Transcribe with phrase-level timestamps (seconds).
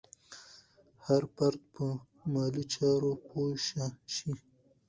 [1.05, 1.85] هر فرد باید په
[2.33, 3.49] مالي چارو پوه
[4.15, 4.31] شي.